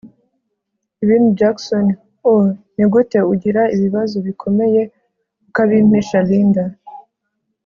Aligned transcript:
ibindiJackson 1.03 1.85
oh 2.31 2.43
ni 2.75 2.85
gute 2.91 3.19
ugira 3.33 3.61
ibibzo 3.75 4.17
bikomeye 4.27 4.81
ukabimpisha 5.49 6.19
Linda 6.27 6.65